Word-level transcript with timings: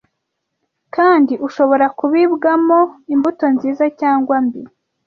kandi 0.95 1.33
ushobora 1.47 1.85
kubibwamo 1.97 2.79
imbuto 3.13 3.45
nziza 3.55 3.85
cyangwa 3.99 4.35
mbi 4.45 4.61